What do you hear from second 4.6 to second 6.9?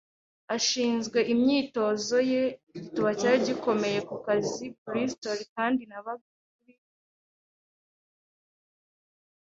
i Bristol; kandi nabaga kuri